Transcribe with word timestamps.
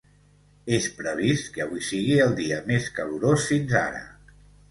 És 0.77 0.85
previst 1.01 1.51
que 1.57 1.63
avui 1.65 1.83
sigui 1.89 2.17
el 2.25 2.33
dia 2.41 2.59
més 2.71 2.89
calorós 2.97 3.45
fins 3.51 3.79
ara. 3.85 4.03